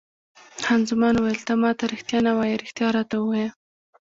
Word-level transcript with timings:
خان 0.63 0.81
زمان 0.89 1.13
وویل: 1.15 1.39
ته 1.47 1.53
ما 1.61 1.71
ته 1.77 1.83
رښتیا 1.93 2.19
نه 2.27 2.31
وایې، 2.37 2.59
رښتیا 2.63 2.87
راته 2.95 3.15
ووایه. 3.19 3.49